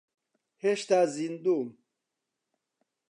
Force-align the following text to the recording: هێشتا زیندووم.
هێشتا 0.63 0.99
زیندووم. 1.15 1.69